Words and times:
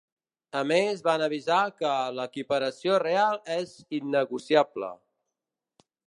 A 0.59 0.61
més, 0.69 1.01
van 1.07 1.23
avisar 1.25 1.57
que 1.81 1.91
‘l’equiparació 2.19 2.95
real 3.03 3.37
és 3.57 3.75
innegociable’. 4.01 4.89